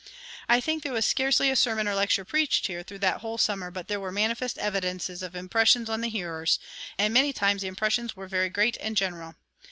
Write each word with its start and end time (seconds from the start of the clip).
I 0.49 0.59
think 0.59 0.81
there 0.81 0.93
was 0.93 1.05
scarcely 1.05 1.51
a 1.51 1.55
sermon 1.55 1.87
or 1.87 1.93
lecture 1.93 2.25
preached 2.25 2.65
here 2.65 2.81
through 2.81 2.97
that 3.05 3.21
whole 3.21 3.37
summer 3.37 3.69
but 3.69 3.87
there 3.87 3.99
were 3.99 4.11
manifest 4.11 4.57
evidences 4.57 5.21
of 5.21 5.35
impressions 5.35 5.91
on 5.91 6.01
the 6.01 6.09
hearers, 6.09 6.57
and 6.97 7.13
many 7.13 7.31
times 7.31 7.61
the 7.61 7.67
impressions 7.67 8.15
were 8.15 8.27
very 8.27 8.49
great 8.49 8.77
and 8.79 8.97
general. 8.97 9.35